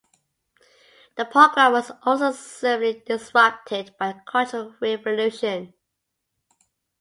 [1.15, 5.75] The program was also severely disrupted by the Cultural Revolution.